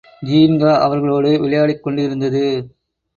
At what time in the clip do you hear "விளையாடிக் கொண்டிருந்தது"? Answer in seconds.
1.41-2.43